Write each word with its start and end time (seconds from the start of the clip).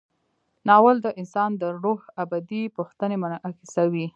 ناول 0.67 0.97
د 1.01 1.07
انسان 1.19 1.51
د 1.61 1.63
روح 1.83 2.01
ابدي 2.23 2.63
پوښتنې 2.77 3.15
منعکسوي. 3.23 4.05